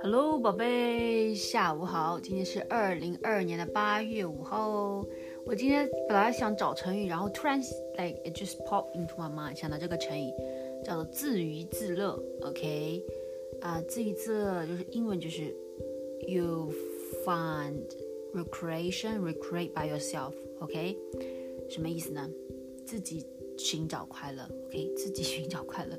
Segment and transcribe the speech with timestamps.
[0.00, 2.18] Hello，宝贝，下午好。
[2.20, 5.06] 今天是二零二二年的八月五号哦。
[5.44, 7.60] 我今天本来想找成语，然后突然
[7.98, 10.32] like it just pop into my mind，想到这个成语
[10.84, 12.18] 叫做自娱自乐。
[12.42, 13.04] OK，
[13.60, 15.54] 啊，自娱自乐就是英文就是
[16.26, 16.72] you
[17.26, 17.82] find
[18.32, 20.32] recreation recreate by yourself。
[20.60, 20.96] OK，
[21.68, 22.30] 什么意思呢？
[22.86, 23.26] 自己
[23.58, 24.48] 寻找快乐。
[24.66, 25.98] OK，自己寻找快乐。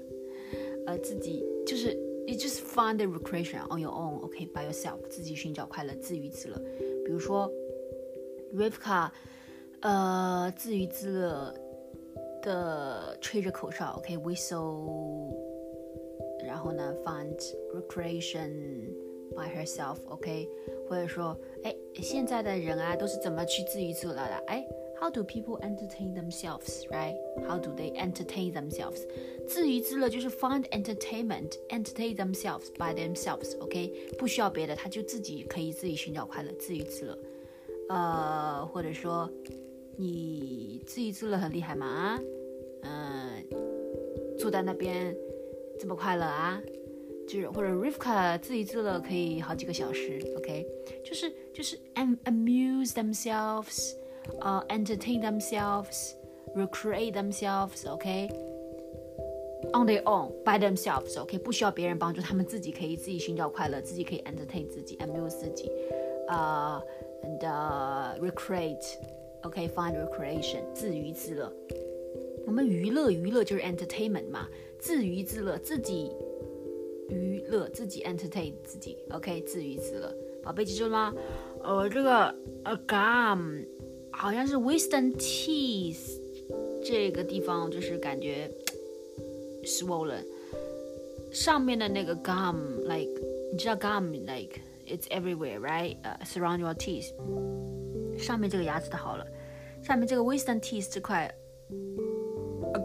[0.88, 1.96] 呃，自己就是。
[2.28, 6.60] You just find the recreation on your own, OK, by yourself，自己寻找快乐，自娱自乐。
[7.04, 7.52] 比如说
[8.54, 9.10] ，Rivka，
[9.80, 11.52] 呃，自娱自乐
[12.44, 15.34] 的吹着口哨，OK，whistle，
[16.46, 17.36] 然后呢，find
[17.74, 18.52] recreation
[19.36, 20.48] by herself，OK，
[20.88, 24.44] 或者说，哎，现在的人啊，都是怎么去自娱自乐的？
[24.46, 24.64] 哎。
[25.00, 27.16] How do people entertain themselves, right?
[27.48, 29.08] How do they entertain themselves?
[29.48, 33.58] 自娱自乐就是 find entertainment, entertain themselves by themselves.
[33.60, 37.18] OK，不需要别的，他就自己可以自己寻找快乐，自娱自乐。
[37.88, 39.32] 呃，或者说
[39.96, 42.20] 你自娱自乐很厉害吗？
[42.82, 43.46] 嗯，
[44.38, 45.16] 坐在那边
[45.80, 46.62] 这么快乐啊？
[47.26, 50.20] 就是或者 Rivka 自娱自乐可以好几个小时。
[50.38, 50.68] OK，
[51.06, 53.94] 就是就是 amuse themselves。
[54.41, 56.15] uh, entertain themselves,
[56.55, 58.29] recreate themselves, okay?
[59.73, 65.71] On their own, by themselves, OK，不需要别人帮助，他们自己可以自己寻找快乐，自己可以 entertain 自己，amuse 自己，
[66.29, 66.83] 啊、
[67.23, 68.85] uh,，and、uh, recreate,
[69.43, 71.51] OK, find recreation，自娱自乐。
[72.47, 74.47] 我们娱乐娱乐就是 entertainment 嘛，
[74.79, 76.13] 自娱自乐，自己
[77.09, 80.15] 娱乐，自己 entertain 自己，OK，自娱自乐。
[80.43, 81.15] 宝贝记住了吗？
[81.63, 83.65] 呃，这个 a gum。
[84.20, 86.20] 好像是 wisdom teeth
[86.84, 88.52] 这个地方就是感觉
[89.64, 90.26] swollen，
[91.32, 93.10] 上面的那个 gum，like
[93.50, 95.96] 你知道 gum，like it's everywhere，right？
[96.04, 97.14] 呃、uh,，surround your teeth，
[98.18, 99.26] 上面这个牙齿的好了，
[99.82, 101.34] 下面这个 wisdom teeth 这块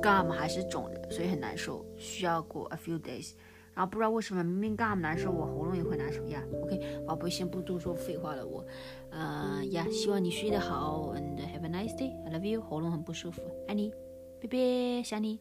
[0.00, 3.32] gum 还是肿的，所以很难受，需要过 a few days。
[3.74, 6.42] 然后不知道为什么明明干难受，我喉咙也会难受呀。
[6.62, 8.64] OK，宝贝，先不多说废话了，我，
[9.10, 13.92] 呃呀，希望你睡得好，and have a nice day，I love you，喉咙很不舒服，爱你，
[14.40, 15.38] 拜拜，想你。